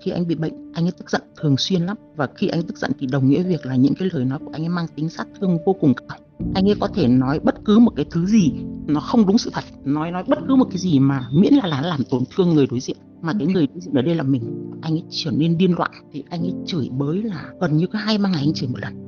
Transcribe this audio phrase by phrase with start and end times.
[0.00, 1.96] khi anh bị bệnh anh ấy tức giận thường xuyên lắm.
[2.16, 4.50] Và khi anh tức giận thì đồng nghĩa việc là những cái lời nói của
[4.52, 6.18] anh ấy mang tính sát thương vô cùng cao
[6.54, 8.52] anh ấy có thể nói bất cứ một cái thứ gì
[8.86, 11.66] nó không đúng sự thật nói nói bất cứ một cái gì mà miễn là
[11.66, 12.96] là làm tổn thương người đối diện.
[13.20, 14.70] Mà cái người đối diện ở đây là mình.
[14.82, 17.98] Anh ấy trở nên điên loạn thì anh ấy chửi bới là gần như có
[17.98, 19.04] hai ba ngày anh chửi một lần.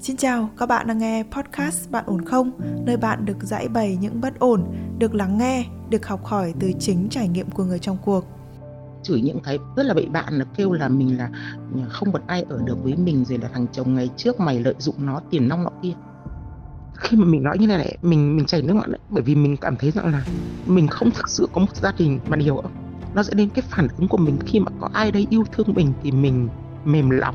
[0.00, 2.50] Xin chào, các bạn đang nghe podcast Bạn ổn không?
[2.86, 4.64] Nơi bạn được giải bày những bất ổn,
[4.98, 8.24] được lắng nghe, được học hỏi từ chính trải nghiệm của người trong cuộc
[9.06, 11.30] chửi những cái rất là bậy bạn là kêu là mình là
[11.74, 14.60] ừ, không một ai ở được với mình rồi là thằng chồng ngày trước mày
[14.60, 15.92] lợi dụng nó, tiền nong nọ kia.
[16.94, 19.34] Khi mà mình nói như này này, mình mình chảy nước mắt đấy, bởi vì
[19.34, 20.24] mình cảm thấy rằng là
[20.66, 22.62] mình không thực sự có một gia đình mà điều
[23.14, 25.74] nó sẽ đến cái phản ứng của mình khi mà có ai đây yêu thương
[25.74, 26.48] mình thì mình
[26.84, 27.34] mềm lòng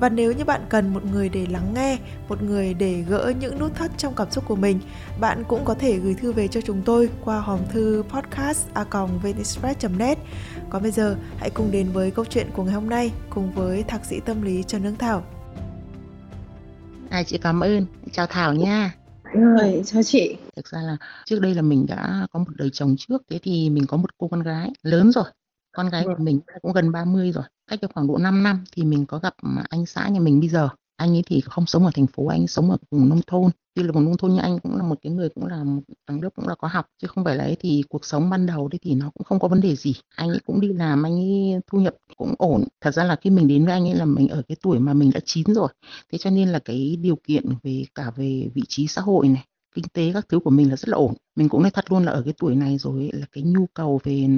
[0.00, 3.58] Và nếu như bạn cần một người để lắng nghe, một người để gỡ những
[3.58, 4.80] nút thắt trong cảm xúc của mình,
[5.20, 8.66] bạn cũng có thể gửi thư về cho chúng tôi qua hòm thư podcast
[9.98, 10.18] net
[10.70, 13.82] Còn bây giờ, hãy cùng đến với câu chuyện của ngày hôm nay cùng với
[13.82, 15.24] thạc sĩ tâm lý Trần Hương Thảo.
[17.10, 17.86] À, chị cảm ơn.
[18.12, 18.94] Chào Thảo nha.
[19.32, 20.36] Rồi, chào chị.
[20.56, 23.70] Thực ra là trước đây là mình đã có một đời chồng trước, thế thì
[23.70, 25.24] mình có một cô con gái lớn rồi.
[25.76, 26.24] Con gái của vâng.
[26.24, 27.44] mình cũng gần 30 rồi.
[27.70, 29.34] Cách được khoảng độ 5 năm thì mình có gặp
[29.70, 32.46] anh xã nhà mình bây giờ anh ấy thì không sống ở thành phố anh
[32.46, 34.98] sống ở vùng nông thôn tuy là vùng nông thôn nhưng anh cũng là một
[35.02, 37.44] cái người cũng là một thằng lớp cũng là có học chứ không phải là
[37.44, 39.94] ấy thì cuộc sống ban đầu đấy thì nó cũng không có vấn đề gì
[40.16, 43.30] anh ấy cũng đi làm anh ấy thu nhập cũng ổn thật ra là khi
[43.30, 45.68] mình đến với anh ấy là mình ở cái tuổi mà mình đã chín rồi
[46.12, 49.44] thế cho nên là cái điều kiện về cả về vị trí xã hội này
[49.76, 51.14] kinh tế các thứ của mình là rất là ổn.
[51.36, 54.00] Mình cũng nói thật luôn là ở cái tuổi này rồi là cái nhu cầu
[54.04, 54.28] về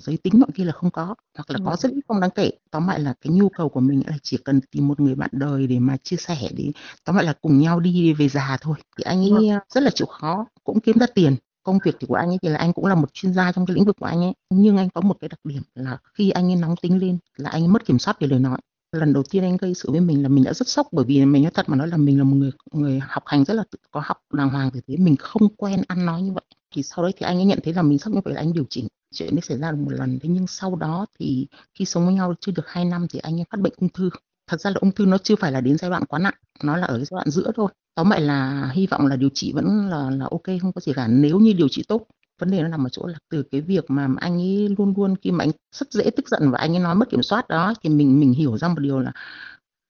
[0.00, 1.76] giới tính mọi kia là không có hoặc là có vâng.
[1.78, 2.50] rất ít không đáng kể.
[2.70, 5.30] Tóm lại là cái nhu cầu của mình là chỉ cần tìm một người bạn
[5.32, 6.72] đời để mà chia sẻ để
[7.04, 8.76] tóm lại là cùng nhau đi về già thôi.
[8.98, 9.58] Thì anh ấy vâng.
[9.74, 11.36] rất là chịu khó cũng kiếm ra tiền.
[11.62, 13.66] Công việc thì của anh ấy thì là anh cũng là một chuyên gia trong
[13.66, 14.32] cái lĩnh vực của anh ấy.
[14.50, 17.50] Nhưng anh có một cái đặc điểm là khi anh ấy nóng tính lên là
[17.50, 18.58] anh ấy mất kiểm soát về lời nói
[18.94, 21.24] lần đầu tiên anh gây sự với mình là mình đã rất sốc bởi vì
[21.24, 23.64] mình nói thật mà nói là mình là một người người học hành rất là
[23.70, 24.96] tự, có học đàng hoàng thì thế.
[24.96, 26.44] Mình không quen ăn nói như vậy.
[26.74, 28.52] Thì sau đấy thì anh ấy nhận thấy là mình sốc như vậy là anh
[28.52, 28.88] điều chỉnh.
[29.14, 30.18] Chuyện đấy xảy ra được một lần.
[30.22, 33.40] Thế nhưng sau đó thì khi sống với nhau chưa được 2 năm thì anh
[33.40, 34.10] ấy phát bệnh ung thư.
[34.46, 36.34] Thật ra là ung thư nó chưa phải là đến giai đoạn quá nặng.
[36.62, 37.72] Nó là ở giai đoạn giữa thôi.
[37.94, 40.92] Tóm lại là hy vọng là điều trị vẫn là là ok không có gì
[40.92, 41.08] cả.
[41.08, 42.06] Nếu như điều trị tốt
[42.44, 45.14] vấn đề nó nằm ở chỗ là từ cái việc mà anh ấy luôn luôn
[45.22, 47.74] khi mà anh rất dễ tức giận và anh ấy nói mất kiểm soát đó
[47.82, 49.12] thì mình mình hiểu ra một điều là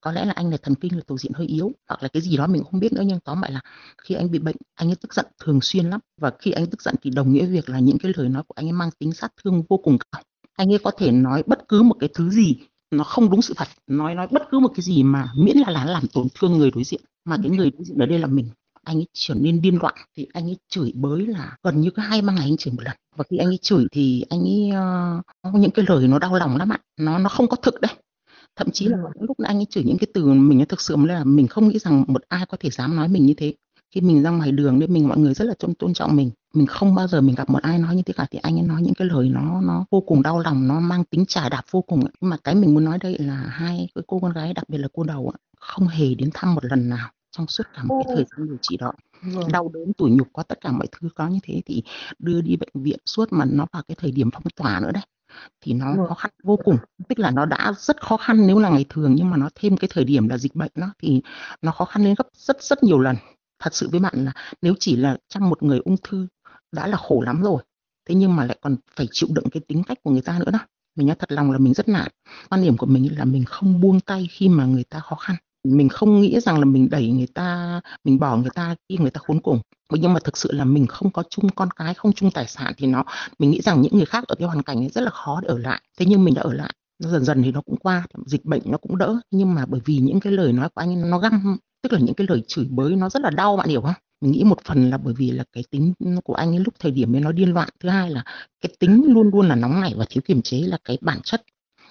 [0.01, 2.23] có lẽ là anh là thần kinh là tổ diện hơi yếu hoặc là cái
[2.23, 3.61] gì đó mình không biết nữa nhưng tóm lại là
[4.03, 6.01] khi anh bị bệnh anh ấy tức giận thường xuyên lắm.
[6.21, 8.53] Và khi anh tức giận thì đồng nghĩa việc là những cái lời nói của
[8.57, 10.23] anh ấy mang tính sát thương vô cùng cao.
[10.57, 12.57] Anh ấy có thể nói bất cứ một cái thứ gì
[12.91, 15.71] nó không đúng sự thật nói nói bất cứ một cái gì mà miễn là
[15.71, 18.27] là làm tổn thương người đối diện mà cái người đối diện ở đây là
[18.27, 18.49] mình
[18.85, 22.03] anh ấy trở nên điên loạn thì anh ấy chửi bới là gần như có
[22.03, 22.97] hai ba ngày anh chửi một lần.
[23.17, 24.71] Và khi anh ấy chửi thì anh ấy
[25.49, 26.79] uh, những cái lời nó đau lòng lắm ạ.
[27.01, 27.93] Nó nó không có thực đấy.
[28.57, 31.25] Thậm chí là những lúc anh ấy chửi những cái từ mình thực sự là
[31.25, 33.55] mình không nghĩ rằng một ai có thể dám nói mình như thế.
[33.95, 36.31] Khi mình ra ngoài đường nên mình mọi người rất là tôn tôn trọng mình.
[36.55, 38.67] Mình không bao giờ mình gặp một ai nói như thế cả thì anh ấy
[38.67, 41.63] nói những cái lời nó nó vô cùng đau lòng nó mang tính trả đạp
[41.71, 44.55] vô cùng nhưng mà cái mình muốn nói đây là hai cái cô con gái
[44.55, 47.83] đặc biệt là cô đầu không hề đến thăm một lần nào trong suốt cả
[47.85, 48.93] một cái thời gian điều trị đó.
[49.23, 49.53] Vâng.
[49.53, 51.83] đau đớn tủi nhục có tất cả mọi thứ có như thế thì
[52.19, 55.03] đưa đi bệnh viện suốt mà nó vào cái thời điểm phong tỏa nữa đấy
[55.61, 56.09] thì nó vâng.
[56.09, 56.77] khó khăn vô cùng.
[57.09, 59.77] Tức là nó đã rất khó khăn nếu là ngày thường nhưng mà nó thêm
[59.77, 61.23] cái thời điểm là dịch bệnh đó thì
[61.63, 63.17] nó khó khăn lên gấp rất rất nhiều lần.
[63.59, 66.27] Thật sự với bạn là nếu chỉ là chăm một người ung thư
[66.73, 67.63] đã là khổ lắm rồi
[68.09, 70.51] thế nhưng mà lại còn phải chịu đựng cái tính cách của người ta nữa
[70.51, 70.59] đó.
[70.97, 72.09] Mình nói thật lòng là mình rất nản.
[72.51, 75.37] Quan điểm của mình là mình không buông tay khi mà người ta khó khăn
[75.65, 79.11] mình không nghĩ rằng là mình đẩy người ta, mình bỏ người ta khi người
[79.11, 79.61] ta khốn cùng.
[79.91, 82.73] Nhưng mà thực sự là mình không có chung con cái, không chung tài sản
[82.77, 83.05] thì nó,
[83.39, 85.49] mình nghĩ rằng những người khác ở cái hoàn cảnh ấy rất là khó để
[85.49, 85.83] ở lại.
[85.99, 88.63] Thế nhưng mình đã ở lại, nó dần dần thì nó cũng qua, dịch bệnh
[88.65, 89.17] nó cũng đỡ.
[89.31, 92.15] Nhưng mà bởi vì những cái lời nói của anh nó găm, tức là những
[92.15, 93.95] cái lời chửi bới nó rất là đau, bạn hiểu không?
[94.21, 95.93] Mình nghĩ một phần là bởi vì là cái tính
[96.25, 97.69] của anh ấy lúc thời điểm ấy nó điên loạn.
[97.81, 98.25] Thứ hai là
[98.61, 101.43] cái tính luôn luôn là nóng nảy và thiếu kiềm chế là cái bản chất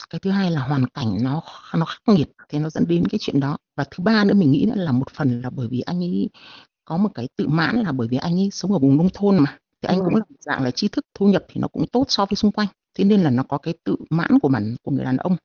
[0.10, 1.42] cái thứ hai là hoàn cảnh nó
[1.76, 3.58] nó khắc nghiệt thế nó dẫn đến cái chuyện đó.
[3.76, 6.30] Và thứ ba nữa mình nghĩ là một phần là bởi vì anh ấy
[6.86, 9.38] có một cái tự mãn là bởi vì anh ấy sống ở vùng nông thôn
[9.38, 9.58] mà.
[9.82, 12.26] Thì anh cũng là dạng là tri thức thu nhập thì nó cũng tốt so
[12.26, 15.06] với xung quanh thế nên là nó có cái tự mãn của bản của người
[15.06, 15.36] đàn ông.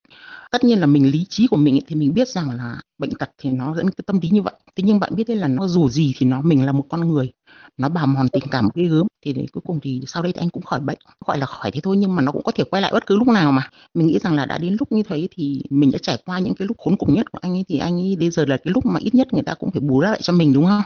[0.51, 3.15] Tất nhiên là mình lý trí của mình ấy, thì mình biết rằng là bệnh
[3.19, 4.55] tật thì nó dẫn cái tâm lý như vậy.
[4.77, 7.09] Thế nhưng bạn biết đấy là nó dù gì thì nó mình là một con
[7.09, 7.33] người
[7.79, 10.41] nó bào mòn tình cảm ghê gớm thì đến cuối cùng thì sau đây thì
[10.41, 12.65] anh cũng khỏi bệnh gọi là khỏi thế thôi nhưng mà nó cũng có thể
[12.65, 13.71] quay lại bất cứ lúc nào mà.
[13.95, 16.55] Mình nghĩ rằng là đã đến lúc như thế thì mình đã trải qua những
[16.55, 18.73] cái lúc khốn cùng nhất của anh ấy thì anh ấy bây giờ là cái
[18.73, 20.83] lúc mà ít nhất người ta cũng phải bù đắp lại cho mình đúng không?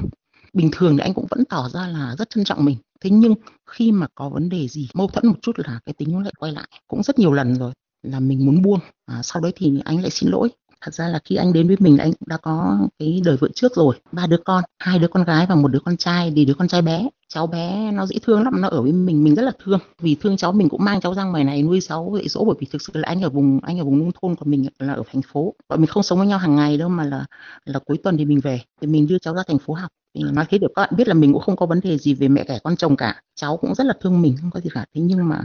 [0.52, 2.76] Bình thường thì anh cũng vẫn tỏ ra là rất trân trọng mình.
[3.00, 3.34] Thế nhưng
[3.70, 6.32] khi mà có vấn đề gì mâu thuẫn một chút là cái tính nó lại
[6.38, 6.68] quay lại.
[6.88, 7.72] Cũng rất nhiều lần rồi
[8.02, 8.80] là mình muốn buông.
[9.06, 10.48] À, sau đấy thì anh lại xin lỗi
[10.84, 13.48] thật ra là khi anh đến với mình là anh đã có cái đời vợ
[13.54, 16.32] trước rồi, ba đứa con, hai đứa con gái và một đứa con trai.
[16.36, 19.24] Thì đứa con trai bé, cháu bé nó dễ thương lắm, nó ở với mình
[19.24, 19.78] mình rất là thương.
[19.98, 22.44] Vì thương cháu, mình cũng mang cháu ra ngoài này nuôi cháu dạy dỗ.
[22.44, 24.66] Bởi vì thực sự là anh ở vùng, anh ở vùng nông thôn còn mình
[24.78, 25.54] là ở thành phố.
[25.68, 27.26] Bọn mình không sống với nhau hàng ngày đâu mà là
[27.64, 28.60] là cuối tuần thì mình về.
[28.80, 29.90] Thì mình đưa cháu ra thành phố học.
[30.14, 32.14] Thì nói thế để các bạn biết là mình cũng không có vấn đề gì
[32.14, 33.22] về mẹ ghẻ con chồng cả.
[33.34, 34.84] Cháu cũng rất là thương mình, không có gì cả.
[34.94, 35.44] Thế nhưng mà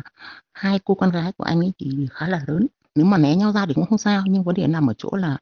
[0.54, 2.68] hai cô con gái của anh ấy thì khá là lớn
[2.98, 5.10] nếu mà né nhau ra thì cũng không sao, nhưng vấn đề nằm ở chỗ
[5.14, 5.38] là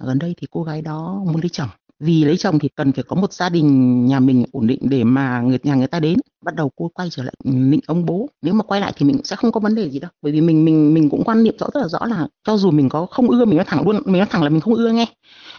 [0.00, 1.68] gần đây thì cô gái đó muốn lấy chồng.
[2.00, 5.04] Vì lấy chồng thì cần phải có một gia đình nhà mình ổn định để
[5.04, 6.18] mà người, nhà người ta đến.
[6.44, 8.28] Bắt đầu cô quay trở lại nịnh ông bố.
[8.42, 10.10] Nếu mà quay lại thì mình sẽ không có vấn đề gì đâu.
[10.22, 12.70] Bởi vì mình mình mình cũng quan niệm rõ rất là rõ là cho dù
[12.70, 14.92] mình có không ưa, mình nói thẳng luôn, mình nói thẳng là mình không ưa
[14.92, 15.06] nghe.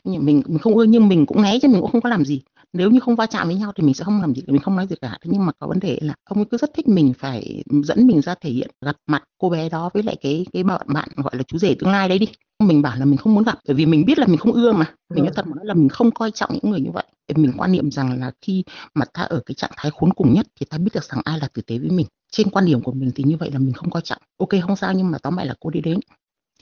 [0.06, 2.42] Mình mình không ưa nhưng mình cũng né chứ, mình cũng không có làm gì
[2.75, 4.75] nếu như không va chạm với nhau thì mình sẽ không làm gì mình không
[4.75, 5.18] nói gì cả.
[5.22, 8.07] Thế nhưng mà có vấn đề là ông ấy cứ rất thích mình phải dẫn
[8.07, 11.10] mình ra thể hiện gặp mặt cô bé đó với lại cái cái bạn bạn
[11.16, 12.27] gọi là chú rể tương lai đấy đi.
[12.60, 14.72] Mình bảo là mình không muốn gặp bởi vì mình biết là mình không ưa
[14.72, 14.94] mà.
[15.13, 17.06] Mình nói thật mà nói là mình không coi trọng những người như vậy.
[17.36, 18.63] Mình quan niệm rằng là khi
[18.94, 21.39] mà ta ở cái trạng thái khốn cùng nhất thì ta biết được rằng ai
[21.39, 22.07] là tử tế với mình.
[22.31, 24.21] Trên quan điểm của mình thì như vậy là mình không coi trọng.
[24.38, 26.00] Ok không sao nhưng mà tóm lại là cô đi đến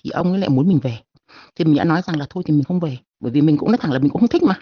[0.04, 0.98] thì ông ấy lại muốn mình về.
[1.56, 3.72] Thì mình đã nói rằng là thôi thì mình không về bởi vì mình cũng
[3.72, 4.60] nói thẳng là mình cũng không thích mà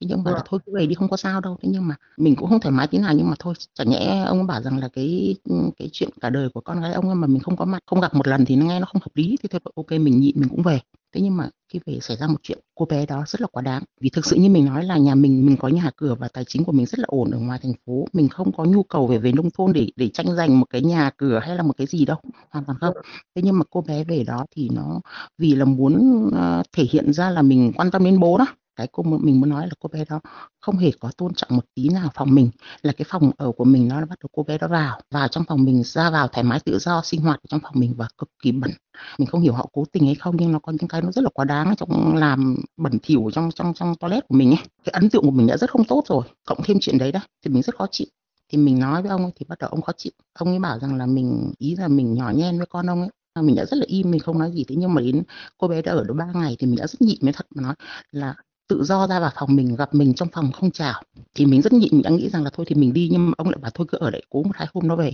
[0.00, 1.56] thế nhưng mà là thôi cứ về đi không có sao đâu.
[1.62, 4.24] Thế nhưng mà mình cũng không thoải mái tí nào nhưng mà thôi chẳng nhẽ
[4.26, 5.36] ông bảo rằng là cái
[5.78, 8.14] cái chuyện cả đời của con gái ông mà mình không có mặt không gặp
[8.14, 9.36] một lần thì nó nghe nó không hợp lý.
[9.42, 10.80] Thì thôi ok mình nhịn mình cũng về.
[11.14, 13.62] Thế nhưng mà khi về xảy ra một chuyện cô bé đó rất là quá
[13.62, 13.82] đáng.
[14.00, 16.44] Vì thực sự như mình nói là nhà mình mình có nhà cửa và tài
[16.44, 18.06] chính của mình rất là ổn ở ngoài thành phố.
[18.12, 20.82] Mình không có nhu cầu về về nông thôn để để tranh giành một cái
[20.82, 22.16] nhà cửa hay là một cái gì đâu
[22.50, 22.94] hoàn toàn không.
[23.34, 25.00] Thế nhưng mà cô bé về đó thì nó
[25.38, 28.46] vì là muốn uh, thể hiện ra là mình quan tâm đến bố đó
[28.76, 30.20] cái cô mình muốn nói là cô bé đó
[30.60, 32.50] không hề có tôn trọng một tí nào phòng mình,
[32.82, 35.44] là cái phòng ở của mình nó bắt đầu cô bé đó vào vào trong
[35.48, 38.28] phòng mình ra vào thoải mái tự do sinh hoạt trong phòng mình và cực
[38.42, 38.70] kỳ bẩn.
[39.18, 41.24] Mình không hiểu họ cố tình hay không nhưng nó có những cái nó rất
[41.24, 44.66] là quá đáng trong làm bẩn thỉu trong trong trong toilet của mình ấy.
[44.84, 47.20] Cái ấn tượng của mình đã rất không tốt rồi, cộng thêm chuyện đấy đó,
[47.44, 48.06] thì mình rất khó chịu.
[48.52, 50.12] Thì mình nói với ông ấy thì bắt đầu ông khó chịu.
[50.38, 53.10] Ông ấy bảo rằng là mình, ý là mình nhỏ nhen với con ông ấy.
[53.42, 55.22] Mình đã rất là im, mình không nói gì thế nhưng mà đến
[55.58, 57.62] cô bé đã ở được ba ngày thì mình đã rất nhịn mới thật mà
[57.62, 57.74] nói
[58.10, 58.34] là
[58.68, 61.02] tự do ra vào phòng mình, gặp mình trong phòng không chào.
[61.34, 63.32] Thì mình rất nhịn mình đã nghĩ rằng là thôi thì mình đi, nhưng mà
[63.36, 65.12] ông lại bảo thôi cứ ở lại cố một hai hôm nó về.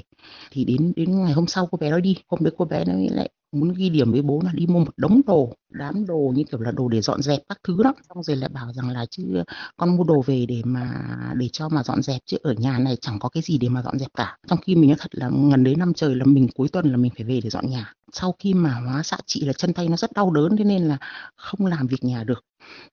[0.51, 2.17] Thì đến đến ngày hôm sau cô bé nó đi.
[2.29, 4.93] Hôm đấy cô bé nó lại muốn ghi điểm với bố là đi mua một
[4.97, 7.95] đống đồ, đám đồ như kiểu là đồ để dọn dẹp các thứ đó.
[8.09, 9.43] Xong rồi lại bảo rằng là chứ
[9.77, 10.91] con mua đồ về để mà,
[11.35, 13.83] để cho mà dọn dẹp, chứ ở nhà này chẳng có cái gì để mà
[13.83, 14.37] dọn dẹp cả.
[14.49, 16.97] Trong khi mình nói thật là gần đến năm trời là mình cuối tuần là
[16.97, 17.95] mình phải về để dọn nhà.
[18.13, 20.83] Sau khi mà hóa xạ trị là chân tay nó rất đau đớn, thế nên
[20.83, 20.99] là
[21.37, 22.45] không làm việc nhà được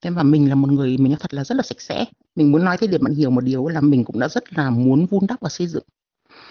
[0.02, 2.06] thế mà mình là một người mình thật là rất là sạch sẽ
[2.36, 4.70] mình muốn nói thế để bạn hiểu một điều là mình cũng đã rất là
[4.70, 5.84] muốn vun đắp và xây dựng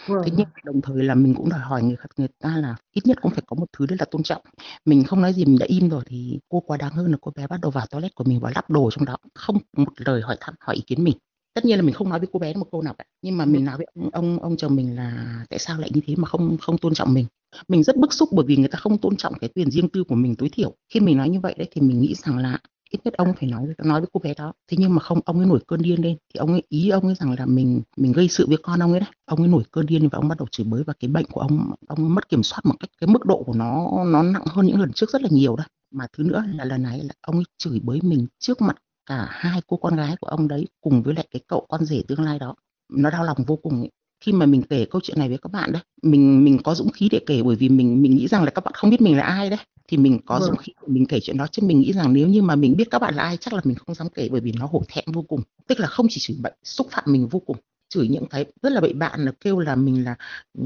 [0.07, 0.23] Vâng.
[0.25, 3.19] Thế nhưng đồng thời là mình cũng đòi hỏi người người ta là ít nhất
[3.23, 4.43] cũng phải có một thứ đấy là tôn trọng.
[4.85, 7.32] Mình không nói gì mình đã im rồi thì cô quá đáng hơn là cô
[7.37, 10.23] bé bắt đầu vào toilet của mình và lắp đồ trong đó, không một lời
[10.23, 11.17] hỏi thăm, hỏi ý kiến mình.
[11.55, 13.44] Tất nhiên là mình không nói với cô bé một câu nào cả, nhưng mà
[13.44, 16.29] mình nói với ông ông ông chồng mình là tại sao lại như thế mà
[16.29, 17.27] không không tôn trọng mình.
[17.69, 20.05] Mình rất bức xúc bởi vì người ta không tôn trọng cái quyền riêng tư
[20.05, 20.75] của mình tối thiểu.
[20.89, 22.58] Khi mình nói như vậy đấy thì mình nghĩ rằng là
[22.91, 24.53] ít nhất ông phải nói nói với cô bé đó.
[24.71, 26.17] Thế nhưng mà không, ông ấy nổi cơn điên lên.
[26.35, 28.91] Thì ông ấy, ý ông ấy rằng là mình mình gây sự với con ông
[28.93, 29.09] ấy đấy.
[29.25, 31.41] Ông ấy nổi cơn điên và ông bắt đầu chửi bới và cái bệnh của
[31.41, 34.45] ông ông ấy mất kiểm soát một cách cái mức độ của nó nó nặng
[34.47, 35.67] hơn những lần trước rất là nhiều đấy.
[35.91, 38.77] Mà thứ nữa là lần này, là ông ấy chửi bới mình trước mặt
[39.07, 42.03] cả hai cô con gái của ông đấy cùng với lại cái cậu con rể
[42.09, 42.55] tương lai đó.
[42.93, 43.91] Nó đau lòng vô cùng ấy.
[44.25, 46.91] Khi mà mình kể câu chuyện này với các bạn đấy, mình mình có dũng
[46.91, 49.17] khí để kể bởi vì mình mình nghĩ rằng là các bạn không biết mình
[49.17, 50.57] là ai đấy thì mình có dũng vâng.
[50.57, 52.91] khí để mình kể chuyện đó chứ mình nghĩ rằng nếu như mà mình biết
[52.91, 55.05] các bạn là ai chắc là mình không dám kể bởi vì nó hổ thẹn
[55.13, 55.43] vô cùng.
[55.67, 57.57] Tức là không chỉ chửi bệnh xúc phạm mình vô cùng.
[57.89, 60.17] Chửi những cái rất là bậy bạn là kêu là mình là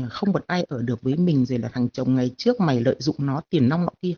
[0.08, 2.96] không một ai ở được với mình rồi là thằng chồng ngày trước mày lợi
[2.98, 4.14] dụng nó tiền nong nọ kia.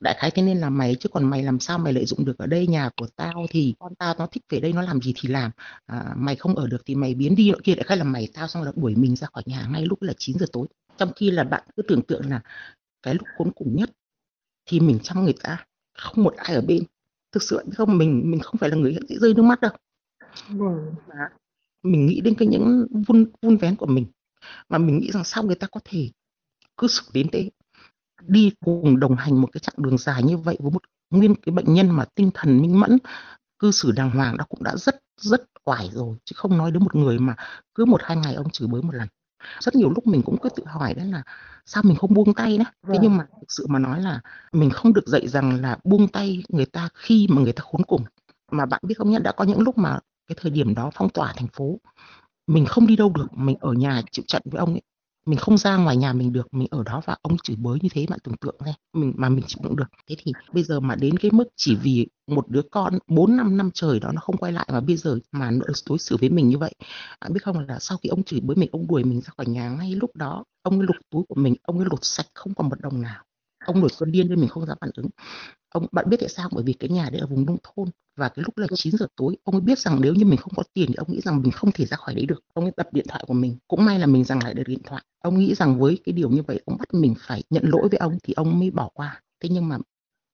[0.00, 2.38] Đại khái thế nên là mày chứ còn mày làm sao mày lợi dụng được
[2.38, 5.14] ở đây nhà của tao thì con tao nó thích về đây nó làm gì
[5.16, 5.50] thì làm.
[5.86, 7.74] À, mày không ở được thì mày biến đi nọ kia.
[7.74, 10.12] Đại khái là mày tao xong là đuổi mình ra khỏi nhà ngay lúc là
[10.18, 10.66] 9 giờ tối.
[10.98, 12.40] Trong khi là bạn cứ tưởng tượng là
[13.02, 13.90] cái lúc khốn cùng nhất
[14.70, 15.64] thì mình chăm người ta
[15.98, 16.82] không một ai ở bên.
[17.32, 19.72] Thực sự không mình mình không phải là người sẽ rơi nước mắt đâu.
[20.48, 20.94] Vâng.
[21.08, 21.28] mà
[21.82, 24.06] mình nghĩ đến cái những vun vun vén của mình.
[24.68, 26.10] Mà mình nghĩ rằng sao người ta có thể
[26.76, 27.50] cứ xử đến thế
[28.26, 31.52] đi cùng đồng hành một cái chặng đường dài như vậy với một nguyên cái
[31.52, 32.98] bệnh nhân mà tinh thần minh mẫn
[33.58, 36.16] cư xử đàng hoàng đó cũng đã rất rất oải rồi.
[36.24, 37.36] Chứ không nói đến một người mà
[37.74, 39.08] cứ một hai ngày ông chửi bới một lần
[39.60, 41.22] rất nhiều lúc mình cũng cứ tự hỏi đấy là
[41.66, 42.64] sao mình không buông tay đó?
[42.88, 44.20] Thế nhưng mà thực sự mà nói là
[44.52, 47.82] mình không được dạy rằng là buông tay người ta khi mà người ta khốn
[47.84, 48.04] cùng.
[48.52, 51.10] Mà bạn biết không nhá đã có những lúc mà cái thời điểm đó phong
[51.10, 51.78] tỏa thành phố
[52.46, 54.82] mình không đi đâu được mình ở nhà chịu trận với ông ấy
[55.26, 57.88] mình không ra ngoài nhà mình được mình ở đó và ông chửi bới như
[57.92, 59.84] thế bạn tưởng tượng xem mình mà mình chịu đựng được.
[60.08, 63.56] Thế thì bây giờ mà đến cái mức chỉ vì một đứa con 4 năm
[63.56, 66.30] năm trời đó nó không quay lại mà bây giờ mà nó đối xử với
[66.30, 66.74] mình như vậy
[67.18, 69.46] à, biết không là sau khi ông chửi bới mình ông đuổi mình ra khỏi
[69.46, 72.54] nhà ngay lúc đó ông ấy lục túi của mình ông ấy lột sạch không
[72.54, 73.24] còn một đồng nào.
[73.64, 75.06] Ông nổi cơn điên nên mình không dám phản ứng
[75.70, 78.28] ông bạn biết tại sao bởi vì cái nhà đấy ở vùng nông thôn và
[78.28, 80.62] cái lúc là 9 giờ tối ông ấy biết rằng nếu như mình không có
[80.74, 82.42] tiền thì ông nghĩ rằng mình không thể ra khỏi đấy được.
[82.54, 83.56] Ông ấy đập điện thoại của mình.
[83.68, 85.02] Cũng may là mình giằng lại được điện thoại.
[85.22, 87.98] Ông nghĩ rằng với cái điều như vậy ông bắt mình phải nhận lỗi với
[87.98, 89.22] ông thì ông mới bỏ qua.
[89.42, 89.78] Thế nhưng mà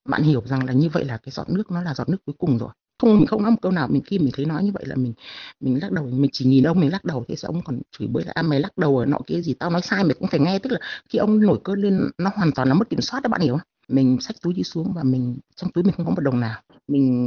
[0.09, 2.35] bạn hiểu rằng là như vậy là cái giọt nước nó là giọt nước cuối
[2.38, 2.71] cùng rồi.
[2.99, 3.88] Không mình không nói một câu nào.
[3.88, 5.12] Mình khi mình thấy nói như vậy là mình
[5.61, 6.07] mình lắc đầu.
[6.07, 7.25] Mình chỉ nhìn ông mình lắc đầu.
[7.28, 9.55] Thế sao ông còn chửi bới là à, mày lắc đầu ở nọ kia gì?
[9.55, 10.59] Tao nói sai mày cũng phải nghe.
[10.59, 10.78] Tức là
[11.09, 13.52] khi ông nổi cơn lên nó hoàn toàn là mất kiểm soát đó bạn hiểu
[13.59, 16.40] không mình xách túi đi xuống và mình, trong túi mình không có một đồng
[16.40, 16.61] nào.
[16.88, 17.26] Mình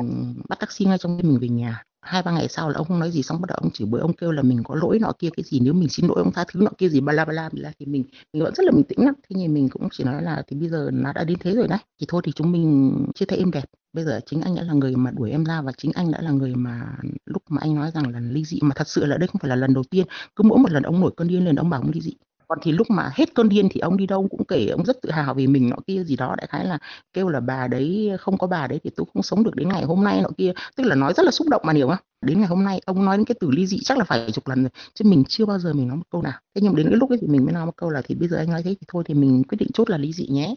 [0.50, 1.84] bắt taxi ngay trong đêm mình về nhà.
[2.02, 4.02] Hai, ba ngày sau là ông không nói gì, xong bắt đầu ông chửi bới,
[4.02, 6.32] ông kêu là mình có lỗi nọ kia, cái gì, nếu mình xin lỗi ông
[6.32, 7.50] tha thứ nọ kia gì ba la ba la
[7.80, 9.14] thì mình mình vẫn rất là bình tĩnh lắm.
[9.30, 11.68] Thế nhưng mình cũng chỉ nói là, thì bây giờ nó đã đến thế rồi
[11.68, 11.80] đấy.
[12.00, 13.66] Thì thôi thì chúng mình chia tay em đẹp.
[13.94, 16.22] Bây giờ chính anh đã là người mà đuổi em ra và chính anh đã
[16.22, 19.18] là người mà lúc mà anh nói rằng là ly dị mà thật sự là
[19.18, 20.06] đây không phải là lần đầu tiên.
[20.36, 22.14] Cứ mỗi một lần ông nổi cơn điên lên, ông bảo ông ly dị
[22.50, 24.98] còn thì lúc mà hết cơn điên thì ông đi đâu cũng kể, ông rất
[25.02, 26.78] tự hào vì mình nọ kia gì đó, đại khái là
[27.14, 29.84] kêu là bà đấy không có bà đấy thì tôi không sống được đến ngày
[29.84, 30.52] hôm nay nọ kia.
[30.76, 31.98] Tức là nói rất là xúc động mà, hiểu không?
[32.26, 34.48] Đến ngày hôm nay ông nói đến cái từ ly dị chắc là phải chục
[34.48, 36.40] lần rồi, chứ mình chưa bao giờ mình nói một câu nào.
[36.56, 38.28] Thế nhưng đến cái lúc ấy thì mình mới nói một câu là thì bây
[38.28, 40.56] giờ anh nói thế thì thôi thì mình quyết định chốt là ly dị nhé.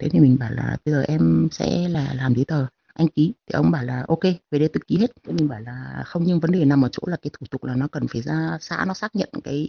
[0.00, 3.32] Thế thì mình bảo là bây giờ em sẽ là, làm giấy tờ anh ký.
[3.46, 5.10] Thì ông bảo là, ok, về đây tôi ký hết.
[5.26, 7.64] Thế mình bảo là, không, nhưng vấn đề nằm ở chỗ là cái thủ tục
[7.64, 9.68] là nó cần phải ra xã, nó xác nhận cái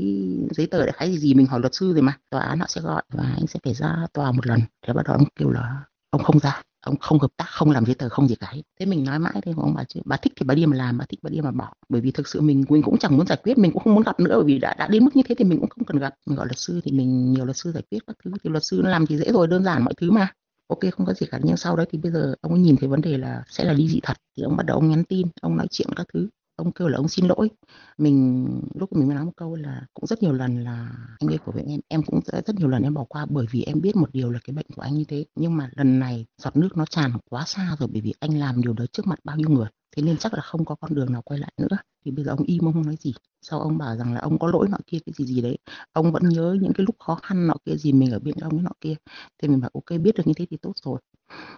[0.52, 2.18] giấy tờ để khái gì gì, mình hỏi luật sư rồi mà.
[2.30, 4.60] Tòa án họ sẽ gọi và anh sẽ phải ra tòa một lần.
[4.88, 7.86] Thế bắt đầu ông kêu là, ông không ra, ông không hợp tác, không làm
[7.86, 8.54] giấy tờ, không gì cả.
[8.80, 10.98] Thế mình nói mãi thế, ông bà chứ, bà thích thì bà đi mà làm,
[10.98, 11.74] bà thích bà đi mà bỏ.
[11.90, 14.04] Bởi vì thực sự mình mình cũng chẳng muốn giải quyết, mình cũng không muốn
[14.04, 16.00] gặp nữa, bởi vì đã đã đến mức như thế thì mình cũng không cần
[16.00, 16.14] gặp.
[16.26, 18.32] Mình gọi luật sư thì mình, nhiều luật sư giải quyết các thứ.
[18.44, 20.28] Thì luật sư nó làm thì dễ rồi, đơn giản mọi thứ mà
[20.68, 21.40] ok, không có gì cả.
[21.44, 23.74] Nhưng sau đấy thì bây giờ ông ấy nhìn thấy vấn đề là sẽ là
[23.74, 24.18] ly dị thật.
[24.38, 26.30] Thì ông bắt đầu ông nhắn tin, ông nói chuyện các thứ.
[26.56, 27.50] Ông kêu là ông xin lỗi.
[27.98, 31.38] Mình, lúc mình mới nói một câu là cũng rất nhiều lần là anh ấy
[31.38, 33.96] của với em em cũng rất nhiều lần em bỏ qua bởi vì em biết
[33.96, 35.26] một điều là cái bệnh của anh như thế.
[35.36, 38.62] Nhưng mà lần này giọt nước nó tràn quá xa rồi, bởi vì anh làm
[38.62, 41.14] điều đó trước mặt bao nhiêu người thế nên chắc là không có con đường
[41.14, 41.78] nào quay lại nữa.
[42.06, 43.14] Thì bây giờ ông im ông không nói gì.
[43.42, 45.58] Sau ông bảo rằng là ông có lỗi nọ kia cái gì gì đấy.
[45.94, 48.64] Ông vẫn nhớ những cái lúc khó khăn nọ kia gì mình ở bên ông
[48.64, 48.96] nọ kia.
[49.42, 51.00] Thì mình bảo ok biết được như thế thì tốt rồi.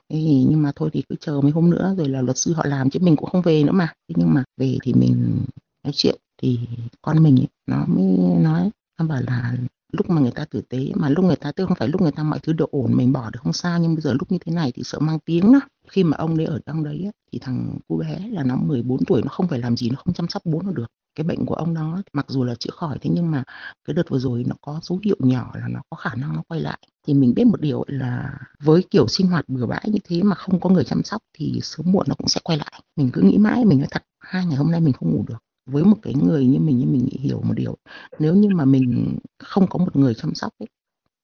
[0.10, 2.66] Thì nhưng mà thôi thì cứ chờ mấy hôm nữa rồi là luật sư họ
[2.66, 3.94] làm chứ mình cũng không về nữa mà.
[4.10, 5.46] Thế nhưng mà về thì mình
[5.84, 6.16] nói chuyện.
[6.42, 6.60] Thì
[7.02, 8.06] con mình ấy, nó mới
[8.44, 9.58] nói nó bảo là
[9.92, 12.12] lúc mà người ta tử tế mà lúc người ta, tức không phải lúc người
[12.12, 14.38] ta mọi thứ đều ổn, mình bỏ được không sao, nhưng bây giờ lúc như
[14.46, 17.40] thế này thì sợ mang tiếng đó khi mà ông đấy ở trong đấy thì
[17.40, 20.28] thằng cô bé là nó 14 tuổi, nó không phải làm gì, nó không chăm
[20.28, 20.92] sóc bố nó được.
[21.16, 23.44] Cái bệnh của ông đó, mặc dù là chữa khỏi, thế nhưng mà
[23.88, 26.44] cái đợt vừa rồi nó có dấu hiệu nhỏ là nó có khả năng nó
[26.48, 26.80] quay lại.
[27.08, 30.36] Thì mình biết một điều là với kiểu sinh hoạt bừa bãi như thế mà
[30.36, 32.82] không có người chăm sóc thì sớm muộn nó cũng sẽ quay lại.
[32.96, 35.38] Mình cứ nghĩ mãi, mình nói thật, hai ngày hôm nay mình không ngủ được
[35.68, 37.78] với một cái người như mình như mình hiểu một điều.
[38.20, 40.68] Nếu như mà mình không có một người chăm sóc ấy,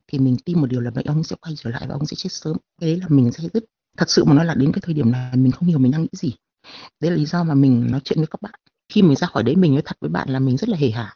[0.07, 2.15] thì mình tin một điều là bệnh ông sẽ quay trở lại và ông sẽ
[2.15, 2.57] chết sớm.
[2.81, 3.63] Cái đấy là mình sẽ rất
[3.97, 6.01] thật sự mà nói là đến cái thời điểm này mình không hiểu mình đang
[6.01, 6.33] nghĩ gì.
[6.99, 8.59] Đấy là lý do mà mình nói chuyện với các bạn.
[8.93, 10.89] Khi mình ra khỏi đấy mình nói thật với bạn là mình rất là hề
[10.89, 11.15] hà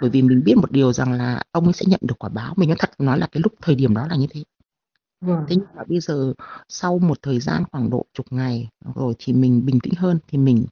[0.00, 2.54] bởi vì mình biết một điều rằng là ông ấy sẽ nhận được quả báo.
[2.56, 4.44] Mình nói thật nói là cái lúc thời điểm đó là như thế.
[5.20, 5.44] Vâng.
[5.48, 6.32] thế nhưng mà bây giờ
[6.68, 10.38] sau một thời gian khoảng độ chục ngày rồi thì mình bình tĩnh hơn thì
[10.38, 10.66] mình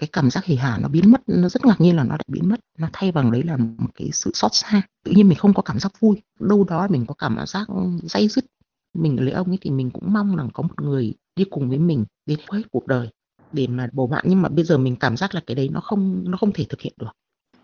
[0.00, 2.24] cái cảm giác hỉ hả nó biến mất, nó rất ngạc nhiên là nó đã
[2.26, 2.60] biến mất.
[2.78, 4.82] Nó thay bằng đấy là một cái sự xót xa.
[5.04, 6.22] Tự nhiên mình không có cảm giác vui.
[6.40, 7.66] Đâu đó mình có cảm giác
[8.02, 8.44] dây dứt.
[8.98, 11.78] Mình lấy ông ấy thì mình cũng mong rằng có một người đi cùng với
[11.78, 13.08] mình đến hết cuộc đời
[13.52, 14.24] để mà bầu bạn.
[14.28, 16.64] Nhưng mà bây giờ mình cảm giác là cái đấy nó không nó không thể
[16.68, 17.10] thực hiện được.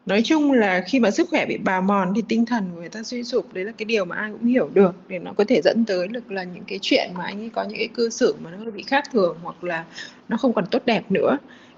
[0.06, 2.88] Nói chung là khi mà sức khỏe bị bào mòn thì tinh thần của người
[2.88, 4.94] ta suy sụp, đấy là cái điều mà ai cũng hiểu được.
[5.08, 7.62] Để nó có thể dẫn tới được là những cái chuyện mà anh ấy có
[7.62, 9.84] những cái cư xử mà nó bị khác thường hoặc là
[10.28, 11.36] nó không còn tốt đẹp nữa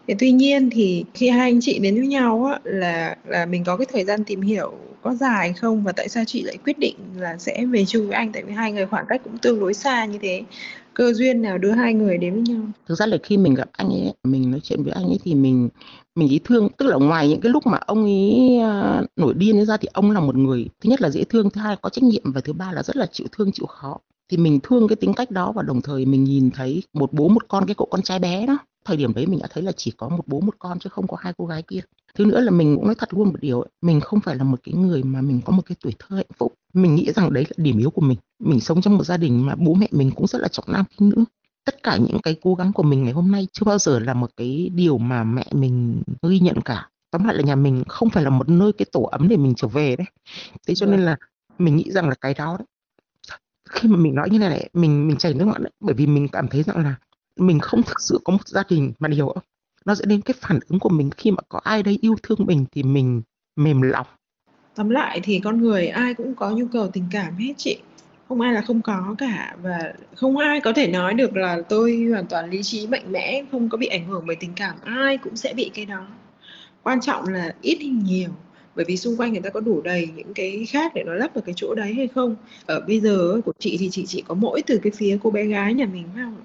[0.09, 3.65] thế tuy nhiên thì khi hai anh chị đến với nhau á, là là mình
[3.65, 4.73] có cái thời gian tìm hiểu
[5.03, 5.85] có dài không?
[5.85, 8.33] Và tại sao chị lại quyết định là sẽ về chung với anh?
[8.33, 10.43] Tại vì hai người khoảng cách cũng tương đối xa như thế.
[10.95, 12.63] Cơ duyên nào đưa hai người đến với nhau?
[12.89, 15.35] Thực ra là khi mình gặp anh ấy mình nói chuyện với anh ấy thì
[15.35, 15.69] mình
[16.15, 16.69] mình ý thương.
[16.79, 20.11] Tức là ngoài những cái lúc mà ông ấy à, nổi điên ra thì ông
[20.11, 22.53] là một người thứ nhất là dễ thương thứ hai có trách nhiệm và thứ
[22.53, 23.99] ba là rất là chịu thương chịu khó
[24.29, 27.29] thì mình thương cái tính cách đó và đồng thời mình nhìn thấy một bố
[27.29, 28.59] một con cái cậu con trai bé đó
[28.89, 31.07] thời điểm đấy mình đã thấy là chỉ có một bố một con chứ không
[31.07, 31.81] có hai cô gái kia.
[32.15, 34.45] Thứ nữa là mình cũng nói thật luôn một điều ấy, mình không phải là
[34.45, 36.55] một cái người mà mình có một cái tuổi thơ hạnh phúc.
[36.75, 38.19] Mình nghĩ rằng đấy là điểm yếu của mình.
[38.39, 40.85] Mình sống trong một gia đình mà bố mẹ mình cũng rất là trọng nam
[40.91, 41.25] khinh nữ.
[41.65, 44.15] Tất cả những cái cố gắng của mình ngày hôm nay chưa bao giờ là
[44.15, 46.89] một cái điều mà mẹ mình ghi nhận cả.
[47.11, 49.55] Tóm lại là nhà mình không phải là một nơi cái tổ ấm để mình
[49.57, 50.07] trở về đấy.
[50.67, 51.17] Thế cho nên là
[51.59, 52.67] mình nghĩ rằng là cái đó đấy
[53.71, 56.07] khi mà mình nói như này này, mình mình chảy nước mắt đấy, bởi vì
[56.07, 56.95] mình cảm thấy rằng là
[57.37, 59.35] mình không thực sự có một gia đình mà điều
[59.85, 62.39] nó sẽ đến cái phản ứng của mình khi mà có ai đây yêu thương
[62.47, 63.23] mình thì mình
[63.57, 64.07] mềm lòng.
[64.75, 67.79] Tóm lại thì con người ai cũng có nhu cầu tình cảm hết chị.
[68.29, 69.79] Không ai là không có cả và
[70.17, 73.69] không ai có thể nói được là tôi hoàn toàn lý trí, mạnh mẽ, không
[73.69, 74.77] có bị ảnh hưởng bởi tình cảm.
[74.85, 76.07] Ai cũng sẽ bị cái đó.
[76.83, 78.31] Quan trọng là ít hay nhiều
[78.79, 81.31] bởi vì xung quanh người ta có đủ đầy những cái khác để nó lấp
[81.35, 82.37] vào cái chỗ đấy hay không?
[82.67, 85.45] Ở bây giờ của chị thì chị chỉ có mỗi từ cái phía cô bé
[85.45, 86.37] gái nhà mình phải không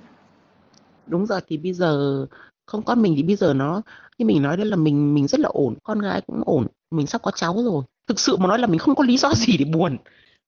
[1.07, 2.25] đúng rồi thì bây giờ
[2.65, 3.81] không con mình thì bây giờ nó
[4.17, 7.07] như mình nói đây là mình mình rất là ổn con gái cũng ổn mình
[7.07, 7.83] sắp có cháu rồi.
[8.07, 9.97] Thực sự mà nói là mình không có lý do gì để buồn.